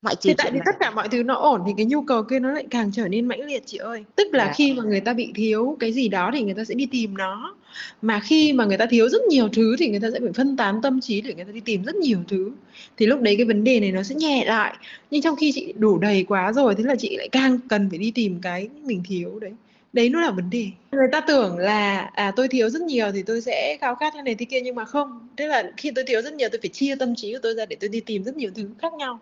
[0.01, 2.23] Ngoại trừ thì tại vì tất cả mọi thứ nó ổn thì cái nhu cầu
[2.23, 4.05] kia nó lại càng trở nên mãnh liệt chị ơi.
[4.15, 4.45] Tức là.
[4.45, 4.53] Dạ.
[4.55, 7.17] khi mà người ta bị thiếu cái gì đó thì người ta sẽ đi tìm
[7.17, 7.55] nó
[8.01, 10.57] mà khi mà người ta thiếu rất nhiều thứ thì người ta sẽ phải phân
[10.57, 12.51] tán tâm trí để người ta đi tìm rất nhiều thứ.
[12.97, 14.75] Thì lúc đấy cái vấn đề này nó sẽ nhẹ lại.
[15.11, 17.99] Nhưng trong khi chị đủ đầy quá rồi, thế là chị lại càng cần phải
[17.99, 19.51] đi tìm cái mình thiếu đấy.
[19.93, 20.67] Đấy nó là vấn đề.
[20.91, 24.21] Người ta tưởng là à tôi thiếu rất nhiều thì tôi sẽ khao khát thế
[24.21, 25.27] này thế kia, nhưng mà không.
[25.35, 27.65] Tức là khi tôi thiếu rất nhiều, tôi phải chia tâm trí của tôi ra
[27.65, 29.19] để tôi đi tìm rất nhiều thứ khác nhau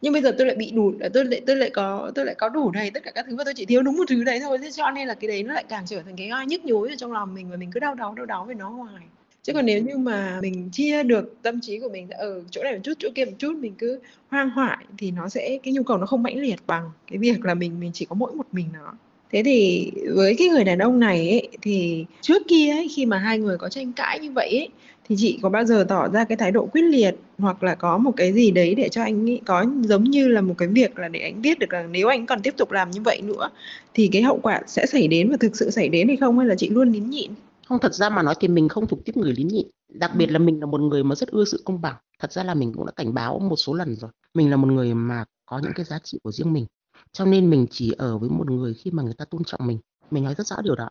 [0.00, 2.34] nhưng bây giờ tôi lại bị đủ à, tôi lại tôi lại có tôi lại
[2.34, 4.40] có đủ đầy tất cả các thứ và tôi chỉ thiếu đúng một thứ đấy
[4.40, 4.58] thôi.
[4.62, 6.88] Thế cho nên là cái đấy nó lại càng trở thành cái gai nhức nhối
[6.88, 9.02] ở trong lòng mình và mình cứ đau đớn đau đớn về nó hoài.
[9.42, 12.62] Chứ còn nếu như mà mình chia được tâm trí của mình ở ừ, chỗ
[12.62, 15.74] này một chút chỗ kia một chút mình cứ hoang hoại thì nó sẽ cái
[15.74, 18.34] nhu cầu nó không mãnh liệt bằng cái việc là mình mình chỉ có mỗi
[18.34, 18.92] một mình nó.
[19.32, 23.18] Thế thì với cái người đàn ông này ấy, thì trước kia ấy, khi mà
[23.18, 24.68] hai người có tranh cãi như vậy ấy,
[25.08, 27.98] thì chị có bao giờ tỏ ra cái thái độ quyết liệt hoặc là có
[27.98, 30.98] một cái gì đấy để cho anh ấy có giống như là một cái việc
[30.98, 33.50] là để anh biết được là nếu anh còn tiếp tục làm như vậy nữa
[33.94, 36.46] thì cái hậu quả sẽ xảy đến và thực sự xảy đến hay không hay
[36.48, 37.30] là chị luôn nín nhịn?
[37.68, 39.66] Không thật ra mà nói thì mình không thuộc tiếp người lín nhịn.
[39.88, 41.94] Đặc biệt là mình là một người mà rất ưa sự công bằng.
[42.18, 44.10] Thật ra là mình cũng đã cảnh báo một số lần rồi.
[44.34, 46.66] Mình là một người mà có những cái giá trị của riêng mình.
[47.12, 49.78] Cho nên mình chỉ ở với một người khi mà người ta tôn trọng mình.
[50.10, 50.88] Mình nói rất rõ điều đó.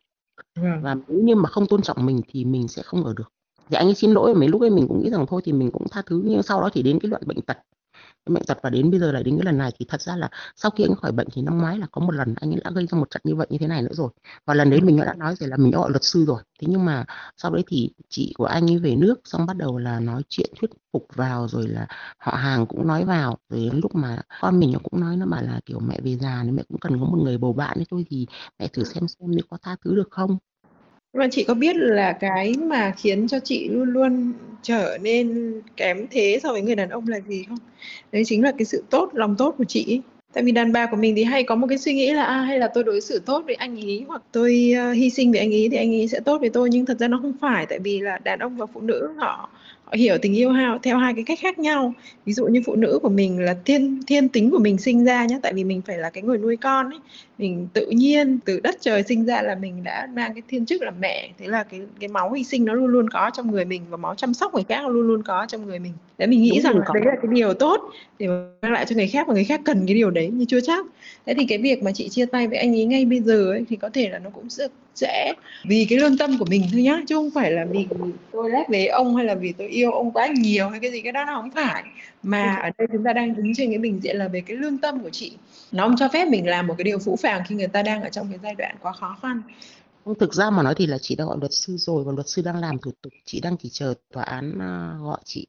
[0.55, 0.81] Vâng.
[0.81, 3.31] và nếu như mà không tôn trọng mình thì mình sẽ không ở được
[3.71, 5.71] thì anh ấy xin lỗi mấy lúc ấy mình cũng nghĩ rằng thôi thì mình
[5.71, 7.57] cũng tha thứ nhưng sau đó thì đến cái đoạn bệnh tật.
[8.29, 10.29] Bệnh tật và đến bây giờ lại đến cái lần này thì thật ra là
[10.55, 12.71] sau khi anh khỏi bệnh thì năm ngoái là có một lần anh ấy đã
[12.71, 14.09] gây ra một trận như vậy như thế này nữa rồi.
[14.45, 16.41] Và lần đấy mình đã nói rồi là mình đã gọi luật sư rồi.
[16.61, 17.05] Thế nhưng mà
[17.37, 20.49] sau đấy thì chị của anh ấy về nước xong bắt đầu là nói chuyện
[20.59, 23.37] thuyết phục vào rồi là họ hàng cũng nói vào.
[23.49, 26.15] Rồi đến lúc mà con mình nó cũng nói nó bảo là kiểu mẹ về
[26.17, 28.27] già nên mẹ cũng cần có một người bầu bạn ấy thôi thì
[28.59, 30.37] mẹ thử xem xem nếu có tha thứ được không
[31.13, 36.07] mà chị có biết là cái mà khiến cho chị luôn luôn trở nên kém
[36.11, 37.57] thế so với người đàn ông là gì không?
[38.11, 40.01] Đấy chính là cái sự tốt, lòng tốt của chị
[40.33, 42.41] Tại vì đàn bà của mình thì hay có một cái suy nghĩ là à,
[42.41, 45.39] hay là tôi đối xử tốt với anh ý hoặc tôi uh, hy sinh vì
[45.39, 47.65] anh ý thì anh ý sẽ tốt với tôi nhưng thật ra nó không phải
[47.65, 49.49] tại vì là đàn ông và phụ nữ họ họ
[49.93, 51.93] hiểu tình yêu hao theo hai cái cách khác nhau.
[52.25, 55.25] Ví dụ như phụ nữ của mình là thiên thiên tính của mình sinh ra
[55.25, 56.99] nhé tại vì mình phải là cái người nuôi con ấy.
[57.37, 60.81] Mình tự nhiên từ đất trời sinh ra là mình đã mang cái thiên chức
[60.81, 61.31] là mẹ.
[61.37, 63.97] Thế là cái cái máu hy sinh nó luôn luôn có trong người mình và
[63.97, 65.93] máu chăm sóc người khác luôn luôn có trong người mình.
[66.17, 67.81] Để mình nghĩ Đúng rằng đấy là cái điều tốt
[68.19, 68.27] để
[68.61, 70.85] mang lại cho người khác và người khác cần cái điều đấy nhưng chưa chắc.
[71.25, 73.65] Thế thì cái việc mà chị chia tay với anh ấy ngay bây giờ ấy,
[73.69, 74.49] thì có thể là nó cũng
[74.95, 75.33] sẽ
[75.65, 77.87] vì cái lương tâm của mình thôi nhá chứ không phải là vì
[78.31, 81.01] tôi lép với ông hay là vì tôi yêu ông quá nhiều hay cái gì
[81.01, 81.83] cái đó nó không phải.
[82.23, 84.77] Mà ở đây chúng ta đang đứng trên cái bình diện là về cái lương
[84.77, 85.37] tâm của chị.
[85.71, 88.01] Nó không cho phép mình làm một cái điều phũ phàng khi người ta đang
[88.01, 89.41] ở trong cái giai đoạn quá khó khăn.
[90.19, 92.41] Thực ra mà nói thì là chị đã gọi luật sư rồi và luật sư
[92.41, 93.13] đang làm thủ tục.
[93.25, 95.47] Chị đang chỉ chờ tòa án uh, gọi chị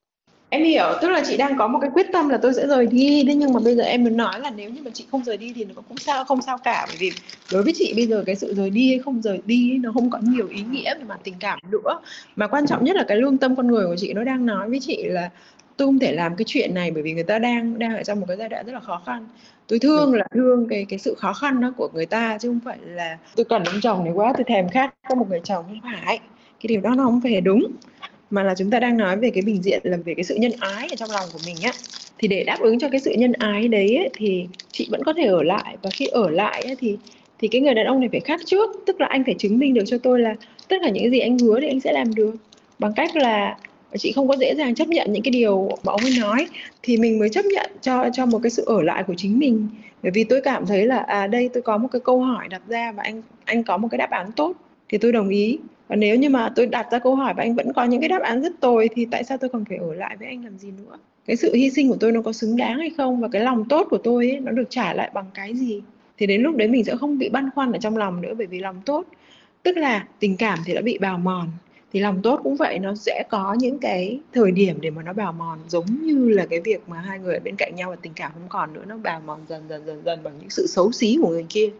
[0.52, 2.86] em hiểu, tức là chị đang có một cái quyết tâm là tôi sẽ rời
[2.86, 5.24] đi, thế nhưng mà bây giờ em muốn nói là nếu như mà chị không
[5.24, 7.12] rời đi thì nó cũng sao, không sao cả, bởi vì
[7.52, 10.10] đối với chị bây giờ cái sự rời đi hay không rời đi nó không
[10.10, 12.00] có nhiều ý nghĩa về mặt tình cảm nữa.
[12.36, 14.70] Mà quan trọng nhất là cái lương tâm con người của chị nó đang nói
[14.70, 15.30] với chị là
[15.76, 18.20] tôi không thể làm cái chuyện này bởi vì người ta đang đang ở trong
[18.20, 19.26] một cái giai đoạn rất là khó khăn.
[19.66, 22.60] Tôi thương là thương cái cái sự khó khăn đó của người ta chứ không
[22.64, 25.64] phải là tôi cần ông chồng này quá, tôi thèm khát có một người chồng
[25.68, 26.18] không phải.
[26.60, 27.66] Cái điều đó nó không phải đúng
[28.32, 30.52] mà là chúng ta đang nói về cái bình diện là về cái sự nhân
[30.60, 31.72] ái ở trong lòng của mình á
[32.18, 35.12] thì để đáp ứng cho cái sự nhân ái đấy ấy, thì chị vẫn có
[35.12, 35.76] thể ở lại.
[35.82, 36.96] Và khi ở lại ấy, thì
[37.38, 39.74] thì cái người đàn ông này phải khác trước tức là anh phải chứng minh
[39.74, 40.34] được cho tôi là
[40.68, 42.34] tất cả những gì anh hứa thì anh sẽ làm được.
[42.78, 43.56] Bằng cách là
[43.98, 46.46] chị không có dễ dàng chấp nhận những cái điều mà ông ấy nói
[46.82, 49.68] thì mình mới chấp nhận cho cho một cái sự ở lại của chính mình.
[50.02, 52.62] Bởi vì tôi cảm thấy là à đây tôi có một cái câu hỏi đặt
[52.68, 54.52] ra và anh anh có một cái đáp án tốt
[54.92, 55.58] thì tôi đồng ý.
[55.88, 58.08] Và nếu như mà tôi đặt ra câu hỏi và anh vẫn có những cái
[58.08, 60.58] đáp án rất tồi thì tại sao tôi còn phải ở lại với anh làm
[60.58, 60.98] gì nữa?
[61.26, 63.20] Cái sự hy sinh của tôi nó có xứng đáng hay không?
[63.20, 65.82] Và cái lòng tốt của tôi ấy, nó được trả lại bằng cái gì?
[66.18, 68.46] Thì đến lúc đấy mình sẽ không bị băn khoăn ở trong lòng nữa bởi
[68.46, 69.06] vì lòng tốt
[69.62, 71.48] tức là tình cảm thì đã bị bào mòn
[71.92, 75.12] thì lòng tốt cũng vậy nó sẽ có những cái thời điểm để mà nó
[75.12, 77.96] bào mòn giống như là cái việc mà hai người ở bên cạnh nhau và
[78.02, 80.66] tình cảm không còn nữa nó bào mòn dần dần dần dần bằng những sự
[80.66, 81.70] xấu xí của người kia.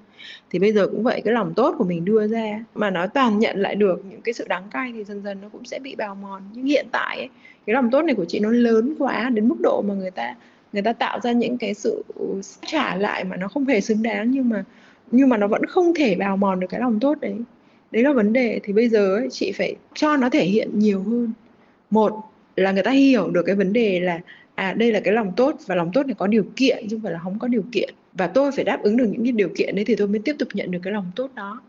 [0.51, 3.39] Thì bây giờ cũng vậy cái lòng tốt của mình đưa ra mà nó toàn
[3.39, 5.95] nhận lại được những cái sự đắng cay thì dần dần nó cũng sẽ bị
[5.95, 6.43] bào mòn.
[6.53, 7.29] Nhưng hiện tại ấy,
[7.67, 10.35] cái lòng tốt này của chị nó lớn quá đến mức độ mà người ta
[10.73, 12.03] người ta tạo ra những cái sự
[12.67, 14.65] trả lại mà nó không hề xứng đáng nhưng mà
[15.11, 17.35] nhưng mà nó vẫn không thể bào mòn được cái lòng tốt đấy
[17.93, 18.61] đấy là vấn đề.
[18.63, 21.33] Thì bây giờ ấy, chị phải cho nó thể hiện nhiều hơn.
[21.91, 22.13] Một
[22.57, 24.21] là người ta hiểu được cái vấn đề là
[24.55, 27.03] à đây là cái lòng tốt và lòng tốt này có điều kiện chứ không
[27.03, 27.95] phải là không có điều kiện.
[28.13, 30.37] Và tôi phải đáp ứng được những cái điều kiện đấy thì tôi mới tiếp
[30.39, 31.61] tục nhận được cái lòng tốt đó.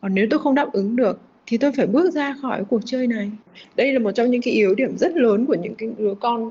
[0.00, 3.06] Còn nếu tôi không đáp ứng được thì tôi phải bước ra khỏi cuộc chơi
[3.06, 3.30] này.
[3.76, 6.50] Đây là một trong những cái yếu điểm rất lớn của những cái đứa con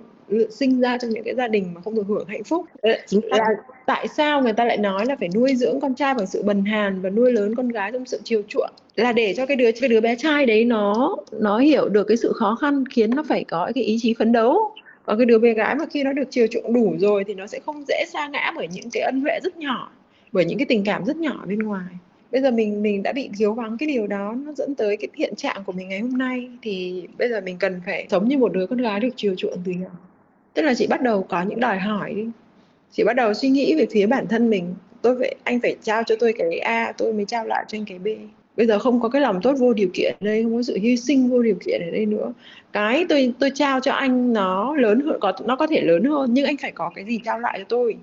[0.49, 2.65] sinh ra trong những cái gia đình mà không được hưởng hạnh phúc.
[3.07, 3.45] Chính là
[3.85, 6.65] tại sao người ta lại nói là phải nuôi dưỡng con trai bằng sự bần
[6.65, 8.71] hàn và nuôi lớn con gái trong sự chiều chuộng?
[8.95, 12.17] Là để cho cái đứa cái đứa bé trai đấy nó nó hiểu được cái
[12.17, 14.71] sự khó khăn khiến nó phải có cái ý chí phấn đấu.
[15.05, 17.47] Và cái đứa bé gái mà khi nó được chiều chuộng đủ rồi thì nó
[17.47, 19.91] sẽ không dễ sa ngã bởi những cái ân huệ rất nhỏ
[20.31, 21.85] bởi những cái tình cảm rất nhỏ bên ngoài.
[22.31, 25.07] Bây giờ mình mình đã bị thiếu vắng cái điều đó nó dẫn tới cái
[25.15, 28.37] hiện trạng của mình ngày hôm nay thì bây giờ mình cần phải sống như
[28.37, 29.89] một đứa con gái được chiều chuộng từ nhỏ
[30.55, 32.25] tức là chị bắt đầu có những đòi hỏi đi.
[32.91, 34.75] Chị bắt đầu suy nghĩ về phía bản thân mình.
[35.01, 37.85] Tôi phải, anh phải trao cho tôi cái a, tôi mới trao lại cho anh
[37.85, 38.07] cái b.
[38.57, 40.77] Bây giờ không có cái lòng tốt vô điều kiện ở đây, không có sự
[40.77, 42.33] hy sinh vô điều kiện ở đây nữa.
[42.73, 46.33] Cái tôi tôi trao cho anh nó lớn hơn, có, nó có thể lớn hơn,
[46.33, 47.95] nhưng anh phải có cái gì trao lại cho tôi?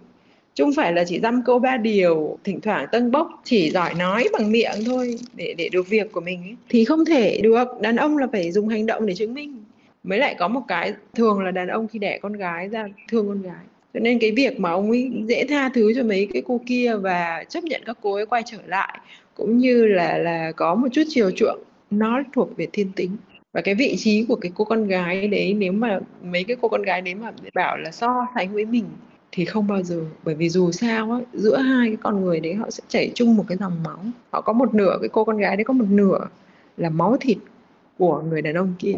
[0.55, 3.95] Chứ không phải là chỉ dăm câu ba điều, thỉnh thoảng tân bốc, chỉ giỏi
[3.95, 6.57] nói bằng miệng thôi, để để được việc của mình ấy.
[6.69, 7.81] thì không thể, được.
[7.81, 9.62] Đàn ông là phải dùng hành động để chứng minh
[10.05, 13.29] mới lại có một cái, thường là đàn ông khi đẻ con gái ra thương
[13.29, 13.65] con gái.
[13.95, 16.97] Cho nên cái việc mà ông ấy dễ tha thứ cho mấy cái cô kia
[16.97, 18.99] và chấp nhận các cô ấy quay trở lại,
[19.35, 21.59] cũng như là là có một chút chiều chuộng,
[21.91, 23.17] nó thuộc về thiên tính.
[23.53, 26.69] Và cái vị trí của cái cô con gái đấy, nếu mà mấy cái cô
[26.69, 28.85] con gái đấy mà bảo là so sánh với mình
[29.33, 30.01] thì không bao giờ.
[30.25, 33.37] Bởi vì dù sao á, giữa hai cái con người đấy họ sẽ chảy chung
[33.37, 33.99] một cái dòng máu.
[34.31, 36.19] Họ có một nửa, cái cô con gái đấy có một nửa
[36.77, 37.39] là máu thịt
[37.99, 38.95] của người đàn ông kia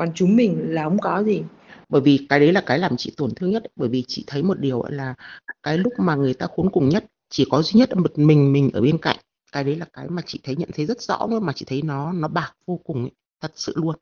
[0.00, 1.42] còn chúng mình là không có gì.
[1.88, 4.42] Bởi vì cái đấy là cái làm chị tổn thương nhất bởi vì chị thấy
[4.42, 5.14] một điều là
[5.62, 8.70] cái lúc mà người ta khốn cùng nhất chỉ có duy nhất một mình mình
[8.72, 9.16] ở bên cạnh
[9.52, 11.82] cái đấy là cái mà chị thấy nhận thấy rất rõ luôn mà chị thấy
[11.82, 13.10] nó nó bạc vô cùng ấy,
[13.40, 13.96] thật sự luôn.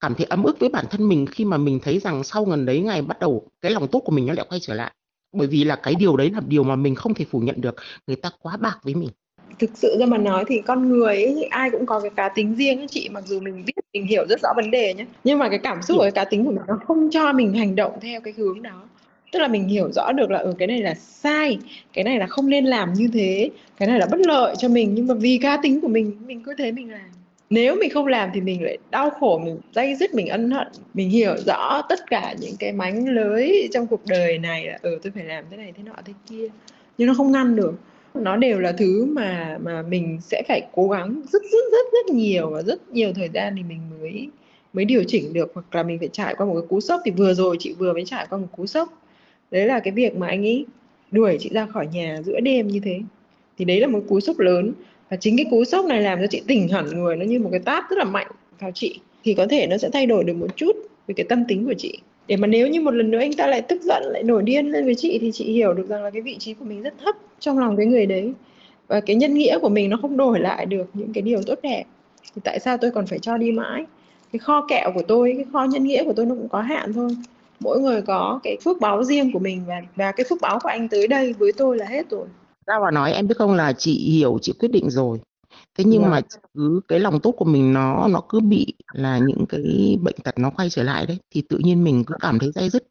[0.00, 2.66] Cảm thấy ấm ức với bản thân mình khi mà mình thấy rằng sau gần
[2.66, 4.94] đấy ngày bắt đầu cái lòng tốt của mình nó lại quay trở lại.
[5.32, 7.74] Bởi vì là cái điều đấy là điều mà mình không thể phủ nhận được.
[8.06, 9.10] Người ta quá bạc với mình
[9.58, 12.54] thực sự ra mà nói thì con người ấy, ai cũng có cái cá tính
[12.54, 15.38] riêng ấy chị mặc dù mình biết mình hiểu rất rõ vấn đề nhé nhưng
[15.38, 17.76] mà cái cảm xúc của cái cá tính của mình nó không cho mình hành
[17.76, 18.82] động theo cái hướng đó.
[19.32, 21.58] Tức là mình hiểu rõ được là ở ừ, cái này là sai
[21.92, 24.94] cái này là không nên làm như thế cái này là bất lợi cho mình.
[24.94, 27.10] Nhưng mà vì cá tính của mình mình cứ thế mình làm.
[27.50, 30.66] Nếu mình không làm thì mình lại đau khổ mình dây dứt mình ân hận
[30.94, 34.98] mình hiểu rõ tất cả những cái mánh lưới trong cuộc đời này là ừ
[35.02, 36.48] tôi phải làm thế này thế nọ thế kia.
[36.98, 37.74] Nhưng nó không ngăn được
[38.14, 42.14] nó đều là thứ mà mà mình sẽ phải cố gắng rất rất rất rất
[42.14, 44.28] nhiều và rất nhiều thời gian thì mình mới
[44.72, 47.00] mới điều chỉnh được hoặc là mình phải trải qua một cái cú sốc.
[47.04, 49.02] Thì vừa rồi chị vừa mới trải qua một cú sốc.
[49.50, 50.66] Đấy là cái việc mà anh ấy
[51.10, 53.00] đuổi chị ra khỏi nhà giữa đêm như thế.
[53.58, 54.72] Thì đấy là một cú sốc lớn.
[55.10, 57.16] Và chính cái cú sốc này làm cho chị tỉnh hẳn người.
[57.16, 58.26] Nó như một cái tát rất là mạnh
[58.60, 59.00] vào chị.
[59.24, 61.74] Thì có thể nó sẽ thay đổi được một chút về cái tâm tính của
[61.78, 61.98] chị
[62.28, 64.66] để mà nếu như một lần nữa anh ta lại tức giận, lại nổi điên
[64.66, 66.94] lên với chị thì chị hiểu được rằng là cái vị trí của mình rất
[67.04, 68.32] thấp trong lòng cái người đấy.
[68.88, 71.58] Và cái nhân nghĩa của mình nó không đổi lại được những cái điều tốt
[71.62, 71.84] đẹp.
[72.34, 73.84] Thì tại sao tôi còn phải cho đi mãi?
[74.32, 76.92] Cái kho kẹo của tôi, cái kho nhân nghĩa của tôi nó cũng có hạn
[76.92, 77.10] thôi.
[77.60, 80.68] Mỗi người có cái phước báo riêng của mình và và cái phước báo của
[80.68, 82.26] anh tới đây với tôi là hết rồi.
[82.66, 85.18] Ra và nói em biết không là chị hiểu, chị quyết định rồi
[85.78, 86.12] thế nhưng yeah.
[86.12, 86.20] mà
[86.54, 90.38] cứ cái lòng tốt của mình nó nó cứ bị là những cái bệnh tật
[90.38, 92.86] nó quay trở lại đấy thì tự nhiên mình cứ cảm thấy dây dứt.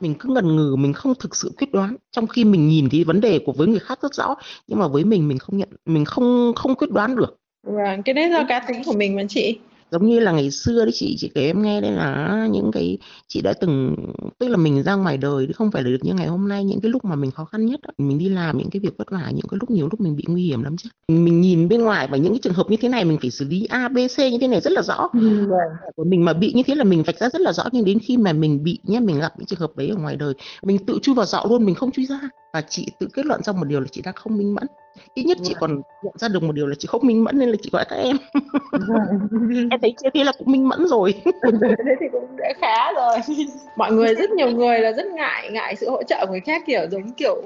[0.00, 1.96] Mình cứ ngần ngừ mình không thực sự quyết đoán.
[2.10, 4.34] Trong khi mình nhìn thấy vấn đề của với người khác rất rõ
[4.66, 7.36] nhưng mà với mình mình không nhận mình không không quyết đoán được.
[7.66, 9.58] Vâng cái đấy là cá tính của mình mà chị
[9.94, 12.98] giống như là ngày xưa đấy chị chị kể em nghe đây là những cái
[13.28, 13.96] chị đã từng
[14.38, 16.80] tức là mình ra ngoài đời không phải là được như ngày hôm nay những
[16.80, 19.30] cái lúc mà mình khó khăn nhất mình đi làm những cái việc vất vả
[19.34, 20.88] những cái lúc nhiều lúc mình bị nguy hiểm lắm chứ.
[21.08, 23.44] Mình nhìn bên ngoài và những cái trường hợp như thế này mình phải xử
[23.44, 25.08] lý a b c như thế này rất là rõ.
[25.12, 25.48] Ừ,
[25.96, 27.98] của mình mà bị như thế là mình vạch ra rất là rõ nhưng đến
[27.98, 30.78] khi mà mình bị nhé mình gặp những trường hợp đấy ở ngoài đời mình
[30.86, 32.20] tự chui vào dọ luôn mình không chui ra.
[32.52, 34.66] Và chị tự kết luận ra một điều là chị đang không minh mẫn
[35.14, 37.48] ít nhất chị còn nhận ra được một điều là chị không minh mẫn nên
[37.48, 38.16] là chị gọi các em.
[39.70, 41.14] Em thấy chưa thế là cũng minh mẫn rồi.
[41.62, 43.18] Thế thì cũng đã khá rồi.
[43.76, 46.62] Mọi người rất nhiều người là rất ngại ngại sự hỗ trợ của người khác
[46.66, 47.42] kiểu giống kiểu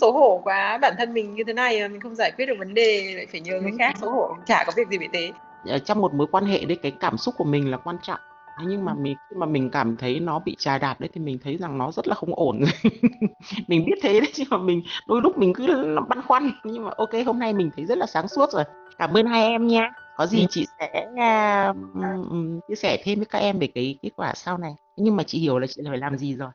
[0.00, 2.74] xấu hổ quá bản thân mình như thế này mình không giải quyết được vấn
[2.74, 5.30] đề lại phải nhờ người khác xấu hổ chả có việc gì bị thế.
[5.84, 8.20] Trong một mối quan hệ đấy cái cảm xúc của mình là quan trọng
[8.58, 11.20] Thế nhưng mà mình khi mà mình cảm thấy nó bị chà đạp đấy thì
[11.20, 12.60] mình thấy rằng nó rất là không ổn.
[13.68, 16.50] Mình biết thế đấy nhưng mà mình đôi lúc mình cứ băn khoăn.
[16.64, 18.64] Nhưng mà ok hôm nay mình thấy rất là sáng suốt rồi.
[18.98, 19.90] Cảm ơn hai em nha.
[20.16, 21.76] Có gì chị sẽ uh,
[22.68, 24.72] chia sẻ thêm với các em về cái kết quả sau này.
[24.96, 26.50] Nhưng mà chị hiểu là chị phải làm gì rồi.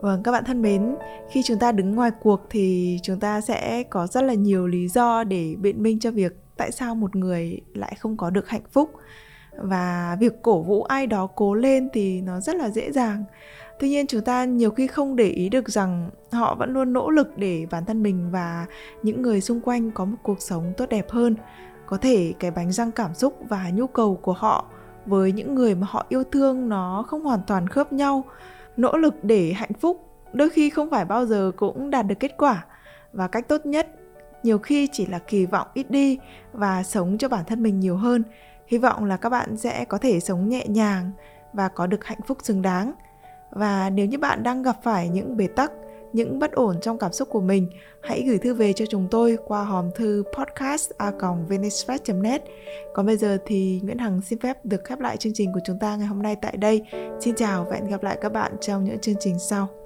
[0.00, 0.96] Vâng, các bạn thân mến,
[1.30, 4.88] khi chúng ta đứng ngoài cuộc thì chúng ta sẽ có rất là nhiều lý
[4.88, 8.64] do để biện minh cho việc tại sao một người lại không có được hạnh
[8.72, 8.90] phúc?
[9.58, 13.24] Và việc cổ vũ ai đó cố lên thì nó rất là dễ dàng.
[13.78, 17.10] Tuy nhiên chúng ta nhiều khi không để ý được rằng họ vẫn luôn nỗ
[17.10, 18.66] lực để bản thân mình và
[19.02, 21.36] những người xung quanh có một cuộc sống tốt đẹp hơn.
[21.86, 24.64] Có thể cái bánh răng cảm xúc và nhu cầu của họ
[25.06, 28.24] với những người mà họ yêu thương nó không hoàn toàn khớp nhau.
[28.76, 32.34] Nỗ lực để hạnh phúc đôi khi không phải bao giờ cũng đạt được kết
[32.36, 32.64] quả.
[33.12, 33.95] Và cách tốt nhất
[34.46, 36.18] nhiều khi chỉ là kỳ vọng ít đi
[36.52, 38.22] và sống cho bản thân mình nhiều hơn.
[38.66, 41.10] Hy vọng là các bạn sẽ có thể sống nhẹ nhàng
[41.52, 42.92] và có được hạnh phúc xứng đáng.
[43.50, 45.72] Và nếu như bạn đang gặp phải những bế tắc,
[46.12, 47.70] những bất ổn trong cảm xúc của mình,
[48.02, 51.12] hãy gửi thư về cho chúng tôi qua hòm thư podcast a
[52.14, 52.42] net.
[52.94, 55.78] Còn bây giờ thì nguyễn hằng xin phép được khép lại chương trình của chúng
[55.78, 56.82] ta ngày hôm nay tại đây.
[57.20, 59.85] Xin chào và hẹn gặp lại các bạn trong những chương trình sau.